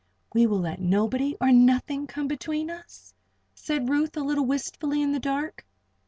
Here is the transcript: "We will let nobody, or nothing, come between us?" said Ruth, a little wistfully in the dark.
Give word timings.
"We 0.33 0.47
will 0.47 0.61
let 0.61 0.81
nobody, 0.81 1.35
or 1.39 1.51
nothing, 1.51 2.07
come 2.07 2.27
between 2.27 2.71
us?" 2.71 3.13
said 3.53 3.87
Ruth, 3.87 4.17
a 4.17 4.21
little 4.21 4.47
wistfully 4.47 4.99
in 4.99 5.11
the 5.11 5.19
dark. 5.19 5.63